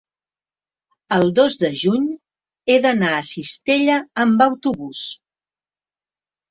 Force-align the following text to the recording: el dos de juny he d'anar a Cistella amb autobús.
el 1.17 1.29
dos 1.39 1.57
de 1.65 1.69
juny 1.83 2.09
he 2.75 2.79
d'anar 2.87 3.13
a 3.19 3.23
Cistella 3.35 4.01
amb 4.27 4.45
autobús. 4.51 5.09